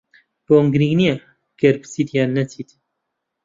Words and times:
بۆم 0.45 0.65
گرنگ 0.73 0.93
نییە 0.99 1.15
ئەگەر 1.21 1.75
بچیت 1.81 2.09
یان 2.17 2.29
نەچیت. 2.37 2.69